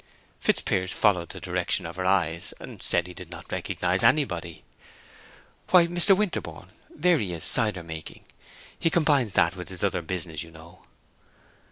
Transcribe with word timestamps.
Fitzpiers 0.39 0.91
followed 0.91 1.29
the 1.29 1.39
direction 1.39 1.85
of 1.85 1.95
her 1.95 2.07
eyes, 2.07 2.55
and 2.59 2.81
said 2.81 3.05
he 3.05 3.13
did 3.13 3.29
not 3.29 3.51
recognize 3.51 4.03
anybody. 4.03 4.63
"Why, 5.69 5.85
Mr. 5.85 6.17
Winterborne—there 6.17 7.19
he 7.19 7.33
is, 7.33 7.43
cider 7.43 7.83
making. 7.83 8.25
He 8.79 8.89
combines 8.89 9.33
that 9.33 9.55
with 9.55 9.69
his 9.69 9.83
other 9.83 10.01
business, 10.01 10.41
you 10.41 10.49
know." 10.49 10.85